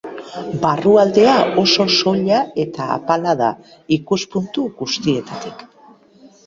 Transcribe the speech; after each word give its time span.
Barrualdea 0.61 1.35
oso 1.63 1.85
soila 1.97 2.39
eta 2.65 2.89
apala 2.97 3.37
da 3.45 3.51
ikuspuntu 4.01 4.69
guztietatik. 4.83 5.65